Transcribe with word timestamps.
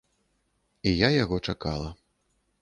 І 0.91 0.93
я 0.93 1.09
яго 1.17 1.39
чакала. 1.53 1.93